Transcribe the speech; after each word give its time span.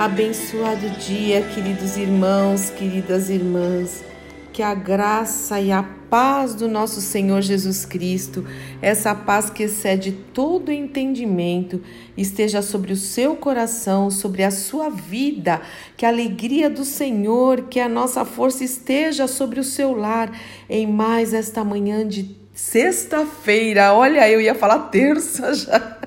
Abençoado 0.00 0.88
dia, 0.98 1.42
queridos 1.42 1.98
irmãos, 1.98 2.70
queridas 2.70 3.28
irmãs. 3.28 4.02
Que 4.50 4.62
a 4.62 4.74
graça 4.74 5.60
e 5.60 5.70
a 5.70 5.82
paz 6.08 6.54
do 6.54 6.66
nosso 6.66 7.02
Senhor 7.02 7.42
Jesus 7.42 7.84
Cristo, 7.84 8.46
essa 8.80 9.14
paz 9.14 9.50
que 9.50 9.64
excede 9.64 10.12
todo 10.32 10.72
entendimento, 10.72 11.82
esteja 12.16 12.62
sobre 12.62 12.94
o 12.94 12.96
seu 12.96 13.36
coração, 13.36 14.10
sobre 14.10 14.42
a 14.42 14.50
sua 14.50 14.88
vida. 14.88 15.60
Que 15.98 16.06
a 16.06 16.08
alegria 16.08 16.70
do 16.70 16.86
Senhor, 16.86 17.64
que 17.68 17.78
a 17.78 17.86
nossa 17.86 18.24
força 18.24 18.64
esteja 18.64 19.26
sobre 19.26 19.60
o 19.60 19.64
seu 19.64 19.94
lar 19.94 20.32
em 20.66 20.86
mais 20.86 21.34
esta 21.34 21.62
manhã 21.62 22.08
de 22.08 22.34
sexta-feira. 22.54 23.92
Olha, 23.92 24.26
eu 24.30 24.40
ia 24.40 24.54
falar 24.54 24.78
terça 24.88 25.52
já. 25.52 25.98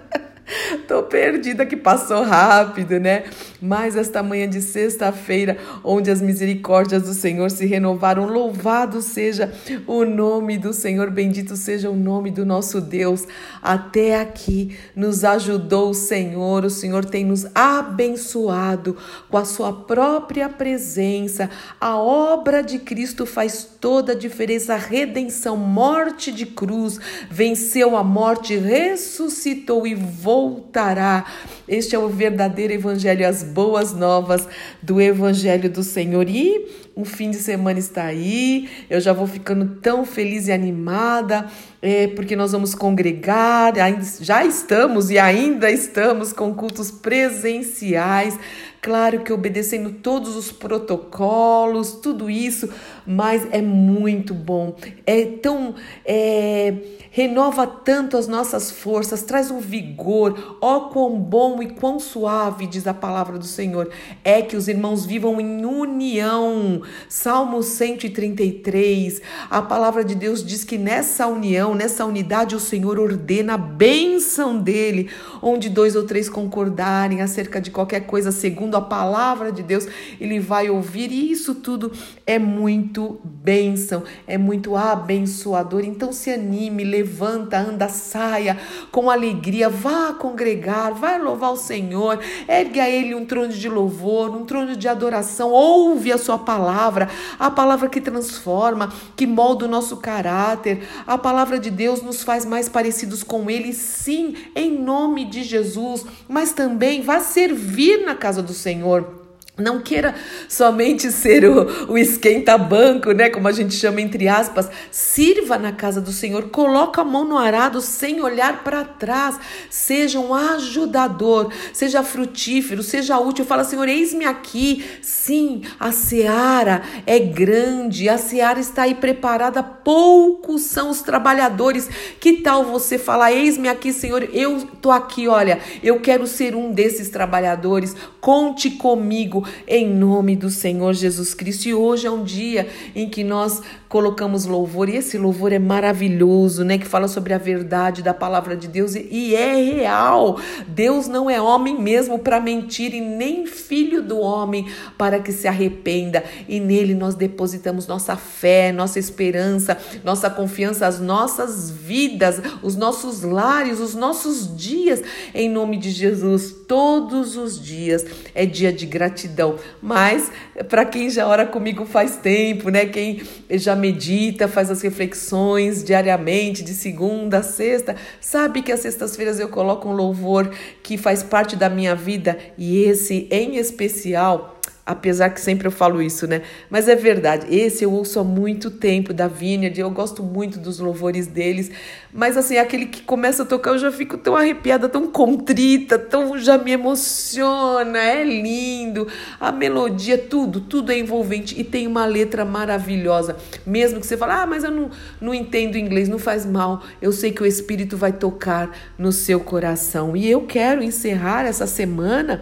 Tô 0.87 1.03
perdida 1.03 1.63
que 1.63 1.77
passou 1.77 2.23
rápido, 2.23 2.99
né? 2.99 3.25
Mas 3.65 3.95
esta 3.95 4.21
manhã 4.21 4.45
de 4.45 4.61
sexta-feira, 4.61 5.57
onde 5.85 6.11
as 6.11 6.21
misericórdias 6.21 7.03
do 7.03 7.13
Senhor 7.13 7.49
se 7.49 7.65
renovaram, 7.65 8.27
louvado 8.27 9.01
seja 9.01 9.53
o 9.87 10.03
nome 10.03 10.57
do 10.57 10.73
Senhor, 10.73 11.09
bendito 11.09 11.55
seja 11.55 11.89
o 11.89 11.95
nome 11.95 12.29
do 12.29 12.45
nosso 12.45 12.81
Deus. 12.81 13.25
Até 13.61 14.19
aqui 14.19 14.77
nos 14.93 15.23
ajudou 15.23 15.91
o 15.91 15.93
Senhor, 15.93 16.65
o 16.65 16.69
Senhor 16.69 17.05
tem 17.05 17.23
nos 17.23 17.45
abençoado 17.55 18.97
com 19.29 19.37
a 19.37 19.45
sua 19.45 19.71
própria 19.71 20.49
presença. 20.49 21.49
A 21.79 21.95
obra 21.95 22.61
de 22.61 22.79
Cristo 22.79 23.25
faz 23.25 23.63
toda 23.79 24.11
a 24.11 24.15
diferença, 24.15 24.73
a 24.73 24.77
redenção, 24.77 25.55
morte 25.55 26.33
de 26.33 26.45
cruz, 26.45 26.99
venceu 27.31 27.95
a 27.95 28.03
morte, 28.03 28.57
ressuscitou 28.57 29.87
e 29.87 29.95
voltará. 29.95 31.25
Este 31.65 31.95
é 31.95 31.99
o 31.99 32.09
verdadeiro 32.09 32.73
evangelho, 32.73 33.25
as 33.25 33.52
boas 33.53 33.93
novas 33.93 34.47
do 34.81 34.99
evangelho 34.99 35.69
do 35.69 35.83
Senhor. 35.83 36.27
E 36.27 36.65
o 36.95 37.05
fim 37.05 37.31
de 37.31 37.37
semana 37.37 37.79
está 37.79 38.03
aí, 38.03 38.69
eu 38.89 38.99
já 38.99 39.13
vou 39.13 39.25
ficando 39.25 39.77
tão 39.81 40.05
feliz 40.05 40.47
e 40.47 40.51
animada, 40.51 41.47
é, 41.81 42.07
porque 42.07 42.35
nós 42.35 42.51
vamos 42.51 42.75
congregar, 42.75 43.73
já 44.21 44.45
estamos 44.45 45.09
e 45.09 45.17
ainda 45.17 45.71
estamos 45.71 46.31
com 46.31 46.53
cultos 46.53 46.91
presenciais. 46.91 48.37
Claro 48.79 49.21
que 49.21 49.31
obedecendo 49.31 49.91
todos 49.91 50.35
os 50.35 50.51
protocolos, 50.51 51.93
tudo 51.93 52.29
isso, 52.29 52.69
mas 53.05 53.47
é 53.51 53.61
muito 53.61 54.33
bom. 54.33 54.75
É 55.05 55.25
tão. 55.25 55.75
É, 56.05 56.73
renova 57.11 57.67
tanto 57.67 58.17
as 58.17 58.27
nossas 58.27 58.71
forças, 58.71 59.21
traz 59.21 59.51
um 59.51 59.59
vigor. 59.59 60.57
Ó, 60.61 60.77
oh, 60.77 60.81
quão 60.89 61.19
bom 61.19 61.61
e 61.61 61.69
quão 61.69 61.99
suave, 61.99 62.65
diz 62.65 62.87
a 62.87 62.93
palavra 62.93 63.37
do 63.37 63.45
Senhor, 63.45 63.89
é 64.23 64.41
que 64.41 64.55
os 64.55 64.67
irmãos 64.67 65.05
vivam 65.05 65.39
em 65.39 65.65
união. 65.65 66.81
Salmo 67.07 67.61
133. 67.61 69.21
A 69.49 69.61
palavra 69.61 70.03
de 70.03 70.15
Deus 70.15 70.43
diz 70.43 70.63
que 70.63 70.77
nessa 70.77 71.27
união, 71.27 71.75
nessa 71.75 72.05
unidade, 72.05 72.55
o 72.55 72.59
Senhor 72.59 72.99
ordena 72.99 73.53
a 73.53 73.57
bênção 73.57 74.57
dele, 74.57 75.09
onde 75.41 75.69
dois 75.69 75.95
ou 75.95 76.03
três 76.05 76.29
concordarem 76.29 77.21
acerca 77.21 77.61
de 77.61 77.69
qualquer 77.69 78.01
coisa, 78.01 78.31
segundo 78.31 78.75
a 78.75 78.81
palavra 78.81 79.51
de 79.51 79.61
Deus, 79.61 79.87
ele 80.19 80.39
vai 80.39 80.69
ouvir, 80.69 81.11
e 81.11 81.31
isso 81.31 81.55
tudo 81.55 81.91
é 82.25 82.39
muito 82.39 82.92
bênção, 83.23 84.03
é 84.27 84.37
muito 84.37 84.75
abençoador. 84.75 85.83
Então 85.83 86.13
se 86.13 86.29
anime, 86.29 86.83
levanta, 86.83 87.57
anda, 87.57 87.89
saia 87.89 88.57
com 88.91 89.09
alegria, 89.09 89.69
vá 89.69 90.13
congregar, 90.13 90.93
vai 90.93 91.19
louvar 91.19 91.51
o 91.51 91.57
Senhor, 91.57 92.19
ergue 92.47 92.79
a 92.79 92.89
Ele 92.89 93.15
um 93.15 93.25
trono 93.25 93.51
de 93.53 93.69
louvor, 93.69 94.29
um 94.29 94.45
trono 94.45 94.75
de 94.75 94.87
adoração, 94.87 95.51
ouve 95.51 96.11
a 96.11 96.17
Sua 96.17 96.37
palavra, 96.37 97.09
a 97.39 97.49
palavra 97.49 97.89
que 97.89 98.01
transforma, 98.01 98.93
que 99.15 99.25
molda 99.25 99.65
o 99.65 99.69
nosso 99.69 99.97
caráter, 99.97 100.87
a 101.07 101.17
palavra 101.17 101.59
de 101.59 101.69
Deus 101.69 102.01
nos 102.01 102.23
faz 102.23 102.45
mais 102.45 102.69
parecidos 102.69 103.23
com 103.23 103.49
Ele, 103.49 103.73
sim, 103.73 104.35
em 104.55 104.77
nome 104.77 105.25
de 105.25 105.43
Jesus, 105.43 106.05
mas 106.27 106.53
também 106.53 107.01
vá 107.01 107.19
servir 107.19 108.05
na 108.05 108.15
casa 108.15 108.41
do 108.41 108.53
Senhor. 108.53 109.22
Não 109.55 109.81
queira 109.81 110.15
somente 110.49 111.11
ser 111.11 111.45
o, 111.45 111.91
o 111.91 111.95
esquenta-banco, 111.95 113.11
né? 113.11 113.29
Como 113.29 113.47
a 113.47 113.51
gente 113.51 113.75
chama 113.75 114.01
entre 114.01 114.27
aspas. 114.27 114.67
Sirva 114.89 115.59
na 115.59 115.71
casa 115.71 116.01
do 116.01 116.11
Senhor, 116.11 116.49
coloca 116.49 117.01
a 117.01 117.05
mão 117.05 117.23
no 117.23 117.37
arado 117.37 117.79
sem 117.79 118.19
olhar 118.19 118.63
para 118.63 118.83
trás. 118.83 119.39
Seja 119.69 120.19
um 120.19 120.33
ajudador, 120.33 121.53
seja 121.71 122.01
frutífero, 122.01 122.81
seja 122.81 123.19
útil. 123.19 123.45
Fala, 123.45 123.63
Senhor, 123.63 123.87
eis-me 123.87 124.25
aqui. 124.25 124.83
Sim, 125.03 125.61
a 125.79 125.91
seara 125.91 126.81
é 127.05 127.19
grande, 127.19 128.09
a 128.09 128.17
seara 128.17 128.59
está 128.59 128.83
aí 128.83 128.95
preparada. 128.95 129.61
Poucos 129.61 130.63
são 130.63 130.89
os 130.89 131.03
trabalhadores. 131.03 131.87
Que 132.19 132.41
tal 132.41 132.65
você 132.65 132.97
falar, 132.97 133.31
eis-me 133.31 133.69
aqui, 133.69 133.93
Senhor, 133.93 134.27
eu 134.33 134.67
tô 134.81 134.89
aqui, 134.89 135.27
olha, 135.27 135.59
eu 135.83 135.99
quero 135.99 136.25
ser 136.25 136.55
um 136.55 136.71
desses 136.71 137.09
trabalhadores. 137.09 137.95
Conte 138.19 138.71
comigo 138.71 139.42
em 139.67 139.89
nome 139.89 140.35
do 140.35 140.49
Senhor 140.49 140.93
Jesus 140.93 141.33
Cristo. 141.33 141.67
E 141.67 141.73
hoje 141.73 142.07
é 142.07 142.11
um 142.11 142.23
dia 142.23 142.67
em 142.95 143.09
que 143.09 143.23
nós 143.23 143.61
colocamos 143.93 144.47
louvor, 144.47 144.89
e 144.89 144.95
esse 144.95 145.19
louvor 145.19 145.53
é 145.53 145.59
maravilhoso, 145.59 146.63
né? 146.63 146.79
Que 146.79 146.87
fala 146.87 147.07
sobre 147.07 147.31
a 147.31 147.37
verdade 147.37 148.01
da 148.01 148.11
palavra 148.11 148.57
de 148.57 148.67
Deus 148.67 148.95
e 148.95 149.35
é 149.35 149.53
real. 149.53 150.39
Deus 150.67 151.07
não 151.07 151.29
é 151.29 151.39
homem 151.39 151.79
mesmo 151.79 152.17
para 152.17 152.39
mentir, 152.39 152.91
e 152.95 152.99
nem 152.99 153.45
filho 153.45 154.01
do 154.01 154.17
homem 154.17 154.65
para 154.97 155.19
que 155.19 155.31
se 155.31 155.47
arrependa. 155.47 156.23
E 156.49 156.59
nele 156.59 156.95
nós 156.95 157.13
depositamos 157.13 157.85
nossa 157.85 158.15
fé, 158.15 158.71
nossa 158.71 158.97
esperança, 158.97 159.77
nossa 160.03 160.27
confiança, 160.27 160.87
as 160.87 160.99
nossas 160.99 161.69
vidas, 161.69 162.41
os 162.63 162.75
nossos 162.75 163.21
lares, 163.21 163.79
os 163.79 163.93
nossos 163.93 164.57
dias, 164.57 165.03
em 165.35 165.47
nome 165.47 165.77
de 165.77 165.91
Jesus. 165.91 166.51
Todos 166.67 167.37
os 167.37 167.63
dias 167.63 168.03
é 168.33 168.43
dia 168.43 168.73
de 168.73 168.87
gratidão. 168.87 169.57
Mas 169.79 170.31
para 170.67 170.83
quem 170.83 171.11
já 171.11 171.27
ora 171.27 171.45
comigo 171.45 171.85
faz 171.85 172.15
tempo, 172.15 172.71
né? 172.71 172.87
Quem 172.87 173.21
já 173.51 173.82
medita, 173.83 174.47
faz 174.47 174.71
as 174.71 174.81
reflexões 174.81 175.83
diariamente, 175.83 176.63
de 176.63 176.73
segunda 176.73 177.39
a 177.39 177.43
sexta, 177.43 177.97
sabe 178.21 178.61
que 178.61 178.71
às 178.71 178.79
sextas-feiras 178.79 179.41
eu 179.41 179.49
coloco 179.49 179.89
um 179.89 179.91
louvor 179.91 180.49
que 180.81 180.97
faz 180.97 181.21
parte 181.21 181.57
da 181.57 181.69
minha 181.69 181.93
vida 181.93 182.37
e 182.57 182.81
esse 182.85 183.27
em 183.29 183.57
especial 183.57 184.52
Apesar 184.85 185.29
que 185.29 185.39
sempre 185.39 185.65
eu 185.65 185.71
falo 185.71 186.01
isso, 186.01 186.27
né? 186.27 186.41
Mas 186.69 186.89
é 186.89 186.95
verdade. 186.95 187.47
Esse 187.49 187.85
eu 187.85 187.91
ouço 187.93 188.19
há 188.19 188.23
muito 188.23 188.69
tempo 188.69 189.13
da 189.13 189.29
Vineyard, 189.29 189.79
eu 189.79 189.89
gosto 189.89 190.21
muito 190.21 190.59
dos 190.59 190.77
louvores 190.77 191.25
deles. 191.25 191.71
Mas 192.11 192.35
assim, 192.35 192.57
aquele 192.57 192.87
que 192.87 193.01
começa 193.01 193.43
a 193.43 193.45
tocar, 193.45 193.71
eu 193.71 193.77
já 193.77 193.89
fico 193.93 194.17
tão 194.17 194.35
arrepiada, 194.35 194.89
tão 194.89 195.07
contrita, 195.07 195.97
tão 195.97 196.37
já 196.37 196.57
me 196.57 196.71
emociona. 196.71 197.97
É 197.97 198.25
lindo. 198.25 199.07
A 199.39 199.53
melodia, 199.53 200.17
tudo, 200.17 200.59
tudo 200.59 200.91
é 200.91 200.99
envolvente 200.99 201.57
e 201.57 201.63
tem 201.63 201.87
uma 201.87 202.05
letra 202.05 202.43
maravilhosa. 202.43 203.37
Mesmo 203.65 204.01
que 204.01 204.05
você 204.05 204.17
fale, 204.17 204.33
ah, 204.33 204.45
mas 204.45 204.65
eu 204.65 204.71
não, 204.71 204.91
não 205.21 205.33
entendo 205.33 205.77
inglês, 205.77 206.09
não 206.09 206.19
faz 206.19 206.45
mal. 206.45 206.83
Eu 207.01 207.13
sei 207.13 207.31
que 207.31 207.41
o 207.41 207.45
Espírito 207.45 207.95
vai 207.95 208.11
tocar 208.11 208.69
no 208.97 209.13
seu 209.13 209.39
coração. 209.39 210.13
E 210.13 210.29
eu 210.29 210.41
quero 210.41 210.83
encerrar 210.83 211.45
essa 211.45 211.65
semana 211.65 212.41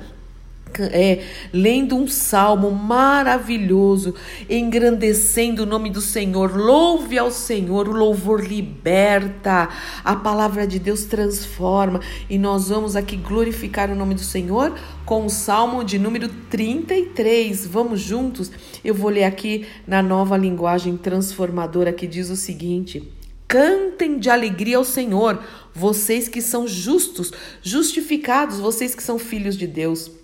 é, 0.79 1.23
lendo 1.51 1.95
um 1.95 2.07
salmo 2.07 2.71
maravilhoso, 2.71 4.15
engrandecendo 4.49 5.63
o 5.63 5.65
nome 5.65 5.89
do 5.89 6.01
Senhor. 6.01 6.55
Louve 6.55 7.17
ao 7.17 7.31
Senhor, 7.31 7.87
o 7.87 7.91
louvor 7.91 8.45
liberta, 8.45 9.69
a 10.03 10.15
palavra 10.15 10.65
de 10.67 10.79
Deus 10.79 11.05
transforma. 11.05 11.99
E 12.29 12.37
nós 12.37 12.69
vamos 12.69 12.95
aqui 12.95 13.17
glorificar 13.17 13.91
o 13.91 13.95
nome 13.95 14.15
do 14.15 14.21
Senhor 14.21 14.73
com 15.05 15.25
o 15.25 15.29
salmo 15.29 15.83
de 15.83 15.99
número 15.99 16.29
33. 16.49 17.67
Vamos 17.67 17.99
juntos? 17.99 18.51
Eu 18.83 18.93
vou 18.93 19.09
ler 19.09 19.25
aqui 19.25 19.65
na 19.85 20.01
nova 20.01 20.37
linguagem 20.37 20.95
transformadora 20.97 21.91
que 21.91 22.07
diz 22.07 22.29
o 22.29 22.35
seguinte. 22.35 23.11
Cantem 23.51 24.17
de 24.17 24.29
alegria 24.29 24.77
ao 24.77 24.85
Senhor, 24.85 25.43
vocês 25.73 26.29
que 26.29 26.41
são 26.41 26.65
justos, 26.65 27.33
justificados, 27.61 28.59
vocês 28.59 28.95
que 28.95 29.03
são 29.03 29.19
filhos 29.19 29.57
de 29.57 29.67
Deus. 29.67 30.20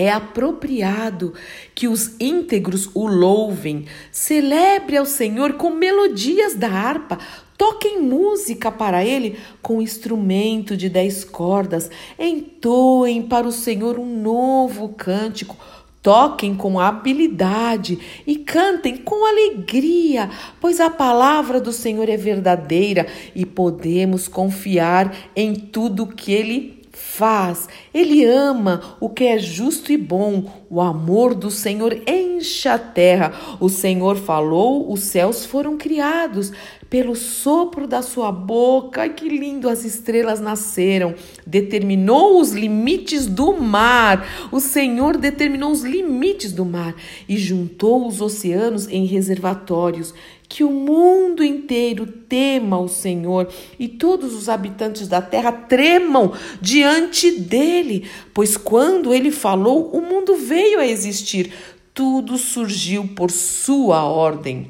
É 0.00 0.10
apropriado 0.10 1.34
que 1.74 1.86
os 1.86 2.18
íntegros 2.18 2.88
o 2.94 3.06
louvem. 3.06 3.84
Celebre 4.10 4.96
ao 4.96 5.04
Senhor 5.04 5.52
com 5.58 5.68
melodias 5.68 6.54
da 6.54 6.70
harpa. 6.70 7.18
Toquem 7.58 8.00
música 8.00 8.72
para 8.72 9.04
ele 9.04 9.38
com 9.60 9.82
instrumento 9.82 10.74
de 10.74 10.88
dez 10.88 11.22
cordas. 11.22 11.90
Entoem 12.18 13.20
para 13.20 13.46
o 13.46 13.52
Senhor 13.52 13.98
um 13.98 14.22
novo 14.22 14.88
cântico. 14.96 15.54
Toquem 16.02 16.54
com 16.54 16.80
habilidade 16.80 18.22
e 18.26 18.36
cantem 18.36 18.96
com 18.96 19.26
alegria, 19.26 20.30
pois 20.58 20.80
a 20.80 20.88
palavra 20.88 21.60
do 21.60 21.74
Senhor 21.74 22.08
é 22.08 22.16
verdadeira 22.16 23.06
e 23.34 23.44
podemos 23.44 24.26
confiar 24.26 25.14
em 25.36 25.54
tudo 25.54 26.06
que 26.06 26.32
ele 26.32 26.79
faz, 27.20 27.68
ele 27.92 28.24
ama 28.24 28.96
o 28.98 29.10
que 29.10 29.24
é 29.24 29.38
justo 29.38 29.92
e 29.92 29.96
bom. 29.98 30.50
O 30.70 30.80
amor 30.80 31.34
do 31.34 31.50
Senhor 31.50 32.00
enche 32.08 32.66
a 32.66 32.78
terra. 32.78 33.58
O 33.60 33.68
Senhor 33.68 34.16
falou, 34.16 34.90
os 34.90 35.00
céus 35.00 35.44
foram 35.44 35.76
criados. 35.76 36.50
Pelo 36.88 37.14
sopro 37.14 37.86
da 37.86 38.00
sua 38.00 38.32
boca, 38.32 39.06
que 39.10 39.28
lindo, 39.28 39.68
as 39.68 39.84
estrelas 39.84 40.40
nasceram. 40.40 41.14
Determinou 41.46 42.40
os 42.40 42.52
limites 42.52 43.26
do 43.26 43.52
mar. 43.52 44.26
O 44.50 44.58
Senhor 44.58 45.18
determinou 45.18 45.70
os 45.72 45.82
limites 45.82 46.52
do 46.52 46.64
mar 46.64 46.94
e 47.28 47.36
juntou 47.36 48.08
os 48.08 48.22
oceanos 48.22 48.88
em 48.88 49.04
reservatórios 49.04 50.14
que 50.50 50.64
o 50.64 50.70
mundo 50.70 51.44
inteiro 51.44 52.04
tema 52.04 52.76
o 52.76 52.88
Senhor 52.88 53.48
e 53.78 53.86
todos 53.86 54.34
os 54.34 54.48
habitantes 54.48 55.06
da 55.06 55.22
terra 55.22 55.52
tremam 55.52 56.32
diante 56.60 57.30
dele, 57.30 58.10
pois 58.34 58.56
quando 58.56 59.14
ele 59.14 59.30
falou, 59.30 59.88
o 59.92 60.02
mundo 60.02 60.34
veio 60.34 60.80
a 60.80 60.86
existir. 60.86 61.52
Tudo 61.94 62.36
surgiu 62.36 63.08
por 63.14 63.30
sua 63.30 64.02
ordem. 64.02 64.68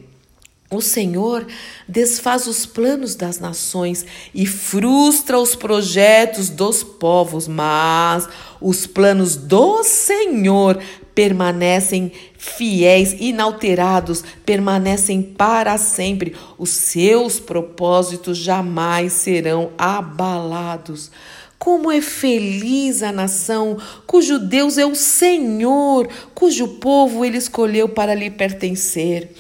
O 0.70 0.82
Senhor 0.82 1.46
desfaz 1.88 2.46
os 2.46 2.66
planos 2.66 3.14
das 3.14 3.40
nações 3.40 4.04
e 4.34 4.46
frustra 4.46 5.38
os 5.38 5.56
projetos 5.56 6.50
dos 6.50 6.84
povos, 6.84 7.48
mas 7.48 8.28
os 8.60 8.86
planos 8.86 9.34
do 9.34 9.82
Senhor 9.82 10.78
permanecem 11.14 12.12
fiéis, 12.36 13.14
inalterados, 13.18 14.24
permanecem 14.44 15.22
para 15.22 15.76
sempre. 15.78 16.34
Os 16.58 16.70
seus 16.70 17.38
propósitos 17.38 18.38
jamais 18.38 19.12
serão 19.12 19.70
abalados. 19.76 21.10
Como 21.58 21.92
é 21.92 22.00
feliz 22.00 23.02
a 23.02 23.12
nação 23.12 23.76
cujo 24.06 24.38
Deus 24.38 24.78
é 24.78 24.86
o 24.86 24.94
Senhor, 24.94 26.08
cujo 26.34 26.66
povo 26.78 27.24
ele 27.24 27.36
escolheu 27.36 27.88
para 27.88 28.14
lhe 28.14 28.30
pertencer. 28.30 29.30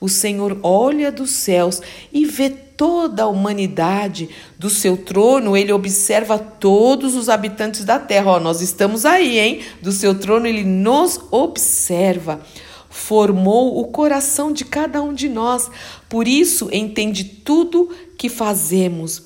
O 0.00 0.08
Senhor 0.08 0.58
olha 0.62 1.12
dos 1.12 1.30
céus 1.30 1.80
e 2.12 2.24
vê 2.24 2.67
toda 2.78 3.24
a 3.24 3.26
humanidade. 3.26 4.30
Do 4.56 4.70
seu 4.70 4.96
trono, 4.96 5.56
ele 5.56 5.72
observa 5.72 6.38
todos 6.38 7.16
os 7.16 7.28
habitantes 7.28 7.84
da 7.84 7.98
terra. 7.98 8.30
Ó, 8.30 8.40
nós 8.40 8.62
estamos 8.62 9.04
aí, 9.04 9.38
hein? 9.38 9.60
Do 9.82 9.92
seu 9.92 10.18
trono, 10.18 10.46
ele 10.46 10.64
nos 10.64 11.20
observa. 11.30 12.40
Formou 12.88 13.78
o 13.78 13.88
coração 13.88 14.50
de 14.50 14.64
cada 14.64 15.02
um 15.02 15.12
de 15.12 15.28
nós, 15.28 15.70
por 16.08 16.26
isso 16.26 16.70
entende 16.72 17.22
tudo 17.22 17.90
que 18.16 18.30
fazemos. 18.30 19.24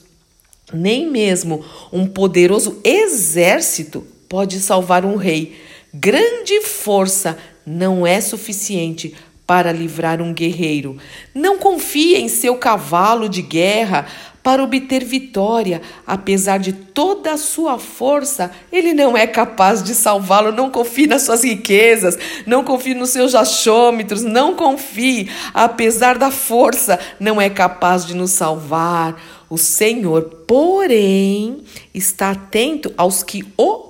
Nem 0.73 1.09
mesmo 1.09 1.65
um 1.93 2.07
poderoso 2.07 2.81
exército 2.83 4.05
pode 4.29 4.59
salvar 4.59 5.05
um 5.05 5.17
rei. 5.17 5.57
Grande 5.95 6.61
força 6.63 7.39
não 7.65 8.07
é 8.07 8.21
suficiente 8.21 9.15
para 9.53 9.71
livrar 9.71 10.23
um 10.23 10.33
guerreiro. 10.33 10.97
Não 11.35 11.59
confie 11.59 12.17
em 12.17 12.27
seu 12.27 12.57
cavalo 12.57 13.29
de 13.29 13.43
guerra 13.43 14.07
para 14.43 14.65
obter 14.65 15.05
vitória. 15.05 15.83
Apesar 16.07 16.57
de 16.59 16.73
toda 16.73 17.35
a 17.35 17.37
sua 17.37 17.79
força, 17.79 18.51
ele 18.73 18.95
não 18.95 19.15
é 19.15 19.27
capaz 19.27 19.83
de 19.83 19.95
salvá-lo. 19.95 20.53
Não 20.53 20.71
confie 20.71 21.07
nas 21.07 21.25
suas 21.25 21.45
riquezas, 21.45 22.17
não 22.47 22.65
confie 22.65 22.95
nos 22.95 23.11
seus 23.11 23.35
achômetros, 23.35 24.23
não 24.23 24.57
confie. 24.57 25.31
Apesar 25.53 26.17
da 26.17 26.31
força, 26.31 26.99
não 27.21 27.39
é 27.39 27.51
capaz 27.51 28.07
de 28.07 28.17
nos 28.17 28.31
salvar. 28.31 29.21
O 29.51 29.59
Senhor, 29.59 30.23
porém, 30.49 31.63
está 31.93 32.31
atento 32.31 32.91
aos 32.97 33.23
que 33.23 33.45
o 33.55 33.82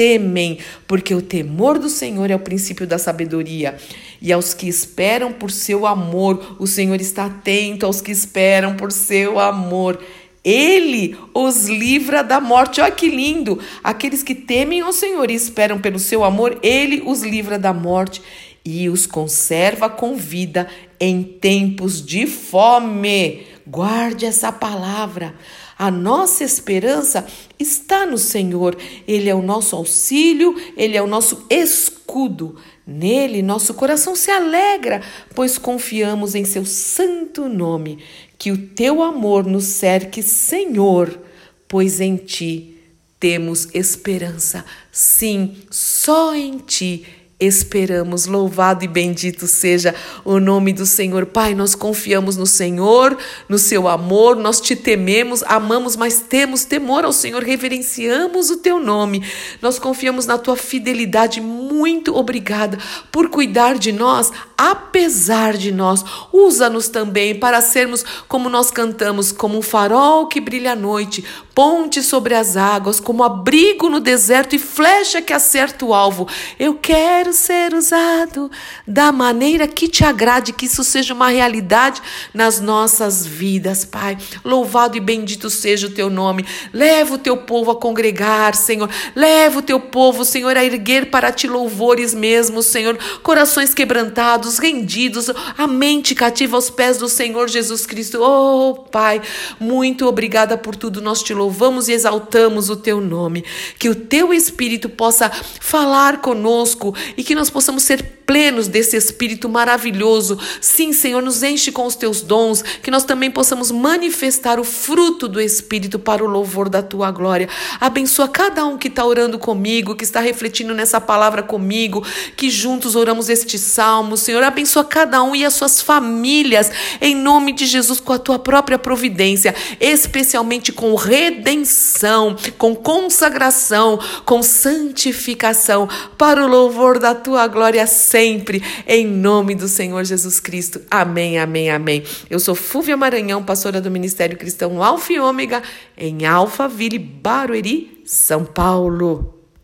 temem, 0.00 0.56
porque 0.88 1.14
o 1.14 1.20
temor 1.20 1.78
do 1.78 1.90
Senhor 1.90 2.30
é 2.30 2.34
o 2.34 2.38
princípio 2.38 2.86
da 2.86 2.96
sabedoria. 2.96 3.76
E 4.18 4.32
aos 4.32 4.54
que 4.54 4.66
esperam 4.66 5.30
por 5.30 5.50
seu 5.50 5.86
amor, 5.86 6.56
o 6.58 6.66
Senhor 6.66 6.98
está 7.02 7.26
atento 7.26 7.84
aos 7.84 8.00
que 8.00 8.10
esperam 8.10 8.76
por 8.76 8.92
seu 8.92 9.38
amor. 9.38 10.02
Ele 10.42 11.18
os 11.34 11.66
livra 11.68 12.22
da 12.24 12.40
morte. 12.40 12.80
Olha 12.80 12.90
que 12.90 13.10
lindo! 13.10 13.58
Aqueles 13.84 14.22
que 14.22 14.34
temem 14.34 14.80
ao 14.80 14.90
Senhor 14.90 15.30
e 15.30 15.34
esperam 15.34 15.78
pelo 15.78 15.98
seu 15.98 16.24
amor, 16.24 16.58
ele 16.62 17.02
os 17.04 17.20
livra 17.20 17.58
da 17.58 17.74
morte 17.74 18.22
e 18.64 18.88
os 18.88 19.04
conserva 19.04 19.90
com 19.90 20.16
vida 20.16 20.66
em 20.98 21.22
tempos 21.22 22.02
de 22.02 22.26
fome. 22.26 23.42
Guarde 23.66 24.24
essa 24.24 24.50
palavra. 24.50 25.34
A 25.80 25.90
nossa 25.90 26.44
esperança 26.44 27.26
está 27.58 28.04
no 28.04 28.18
Senhor. 28.18 28.76
Ele 29.08 29.30
é 29.30 29.34
o 29.34 29.40
nosso 29.40 29.74
auxílio, 29.74 30.54
ele 30.76 30.94
é 30.94 31.00
o 31.00 31.06
nosso 31.06 31.46
escudo. 31.48 32.56
Nele, 32.86 33.40
nosso 33.40 33.72
coração 33.72 34.14
se 34.14 34.30
alegra, 34.30 35.00
pois 35.34 35.56
confiamos 35.56 36.34
em 36.34 36.44
seu 36.44 36.66
santo 36.66 37.48
nome. 37.48 37.98
Que 38.36 38.52
o 38.52 38.58
teu 38.58 39.02
amor 39.02 39.46
nos 39.46 39.64
cerque, 39.64 40.22
Senhor, 40.22 41.18
pois 41.66 41.98
em 41.98 42.16
ti 42.16 42.76
temos 43.18 43.66
esperança. 43.72 44.66
Sim, 44.92 45.56
só 45.70 46.34
em 46.34 46.58
ti 46.58 47.06
esperamos. 47.40 48.26
Louvado 48.26 48.84
e 48.84 48.88
bendito 48.88 49.46
seja 49.46 49.94
o 50.24 50.38
nome 50.38 50.72
do 50.72 50.84
Senhor. 50.84 51.26
Pai, 51.26 51.54
nós 51.54 51.74
confiamos 51.74 52.36
no 52.36 52.46
Senhor, 52.46 53.16
no 53.48 53.58
seu 53.58 53.88
amor, 53.88 54.36
nós 54.36 54.60
te 54.60 54.76
tememos, 54.76 55.42
amamos, 55.46 55.96
mas 55.96 56.20
temos 56.20 56.64
temor 56.64 57.04
ao 57.04 57.12
Senhor, 57.12 57.42
reverenciamos 57.42 58.50
o 58.50 58.58
teu 58.58 58.78
nome. 58.78 59.24
Nós 59.62 59.78
confiamos 59.78 60.26
na 60.26 60.36
tua 60.36 60.56
fidelidade. 60.56 61.40
Muito 61.40 62.14
obrigada 62.14 62.78
por 63.10 63.30
cuidar 63.30 63.78
de 63.78 63.92
nós, 63.92 64.30
apesar 64.56 65.56
de 65.56 65.72
nós. 65.72 66.04
Usa-nos 66.32 66.88
também 66.88 67.34
para 67.34 67.60
sermos 67.62 68.04
como 68.28 68.48
nós 68.50 68.70
cantamos, 68.70 69.32
como 69.32 69.56
um 69.58 69.62
farol 69.62 70.26
que 70.26 70.40
brilha 70.40 70.72
à 70.72 70.76
noite, 70.76 71.24
ponte 71.54 72.02
sobre 72.02 72.34
as 72.34 72.56
águas, 72.56 73.00
como 73.00 73.24
abrigo 73.24 73.88
no 73.88 74.00
deserto 74.00 74.54
e 74.54 74.58
flecha 74.58 75.22
que 75.22 75.32
acerta 75.32 75.84
o 75.84 75.94
alvo. 75.94 76.28
Eu 76.58 76.74
quero 76.74 77.29
quero 77.30 77.32
ser 77.32 77.74
usado 77.74 78.50
da 78.86 79.12
maneira 79.12 79.68
que 79.68 79.88
te 79.88 80.04
agrade, 80.04 80.52
que 80.52 80.66
isso 80.66 80.82
seja 80.82 81.14
uma 81.14 81.28
realidade 81.28 82.02
nas 82.34 82.60
nossas 82.60 83.24
vidas, 83.24 83.84
Pai. 83.84 84.18
Louvado 84.44 84.96
e 84.96 85.00
bendito 85.00 85.48
seja 85.48 85.86
o 85.86 85.90
teu 85.90 86.10
nome. 86.10 86.44
Leva 86.72 87.14
o 87.14 87.18
teu 87.18 87.36
povo 87.36 87.70
a 87.70 87.76
congregar, 87.76 88.54
Senhor. 88.54 88.90
Leva 89.14 89.60
o 89.60 89.62
teu 89.62 89.78
povo, 89.78 90.24
Senhor, 90.24 90.56
a 90.56 90.64
erguer 90.64 91.10
para 91.10 91.30
ti 91.30 91.46
louvores 91.46 92.12
mesmo, 92.14 92.62
Senhor. 92.62 92.98
Corações 93.22 93.72
quebrantados, 93.74 94.58
rendidos, 94.58 95.30
a 95.56 95.66
mente 95.66 96.14
cativa 96.14 96.56
aos 96.56 96.70
pés 96.70 96.98
do 96.98 97.08
Senhor 97.08 97.48
Jesus 97.48 97.86
Cristo. 97.86 98.18
Oh, 98.20 98.74
Pai, 98.90 99.22
muito 99.58 100.06
obrigada 100.06 100.58
por 100.58 100.74
tudo. 100.74 101.00
Nós 101.00 101.22
te 101.22 101.32
louvamos 101.32 101.88
e 101.88 101.92
exaltamos 101.92 102.70
o 102.70 102.76
teu 102.76 103.00
nome. 103.00 103.44
Que 103.78 103.88
o 103.88 103.94
teu 103.94 104.34
Espírito 104.34 104.88
possa 104.88 105.30
falar 105.60 106.20
conosco 106.20 106.94
e 107.20 107.22
que 107.22 107.34
nós 107.34 107.50
possamos 107.50 107.82
ser 107.82 108.02
plenos 108.24 108.66
desse 108.66 108.96
Espírito 108.96 109.46
maravilhoso. 109.46 110.38
Sim, 110.58 110.90
Senhor, 110.90 111.20
nos 111.20 111.42
enche 111.42 111.70
com 111.70 111.84
os 111.84 111.94
teus 111.94 112.22
dons, 112.22 112.62
que 112.62 112.90
nós 112.90 113.04
também 113.04 113.30
possamos 113.30 113.70
manifestar 113.70 114.58
o 114.58 114.64
fruto 114.64 115.28
do 115.28 115.38
Espírito 115.38 115.98
para 115.98 116.24
o 116.24 116.26
louvor 116.26 116.70
da 116.70 116.80
tua 116.80 117.10
glória. 117.10 117.46
Abençoa 117.78 118.26
cada 118.26 118.64
um 118.64 118.78
que 118.78 118.88
está 118.88 119.04
orando 119.04 119.38
comigo, 119.38 119.94
que 119.94 120.04
está 120.04 120.18
refletindo 120.20 120.72
nessa 120.72 120.98
palavra 120.98 121.42
comigo, 121.42 122.06
que 122.36 122.48
juntos 122.48 122.96
oramos 122.96 123.28
este 123.28 123.58
salmo. 123.58 124.16
Senhor, 124.16 124.42
abençoa 124.42 124.84
cada 124.84 125.22
um 125.22 125.36
e 125.36 125.44
as 125.44 125.52
suas 125.52 125.82
famílias, 125.82 126.70
em 127.02 127.14
nome 127.14 127.52
de 127.52 127.66
Jesus, 127.66 128.00
com 128.00 128.14
a 128.14 128.18
tua 128.18 128.38
própria 128.38 128.78
providência, 128.78 129.54
especialmente 129.78 130.72
com 130.72 130.94
redenção, 130.94 132.34
com 132.56 132.74
consagração, 132.74 133.98
com 134.24 134.42
santificação, 134.42 135.86
para 136.16 136.42
o 136.42 136.48
louvor 136.48 136.98
da 137.10 137.14
tua 137.14 137.46
glória 137.48 137.84
sempre, 137.88 138.62
em 138.86 139.04
nome 139.04 139.54
do 139.54 139.66
Senhor 139.66 140.04
Jesus 140.04 140.38
Cristo. 140.38 140.80
Amém, 140.88 141.38
amém, 141.38 141.68
amém. 141.68 142.04
Eu 142.28 142.38
sou 142.38 142.54
Fúvia 142.54 142.96
Maranhão, 142.96 143.42
pastora 143.42 143.80
do 143.80 143.90
Ministério 143.90 144.38
Cristão 144.38 144.82
Alfa 144.82 145.12
e 145.12 145.18
Ômega, 145.18 145.62
em 145.98 146.24
Alphaville, 146.24 146.98
Barueri, 146.98 148.02
São 148.04 148.44
Paulo. 148.44 149.39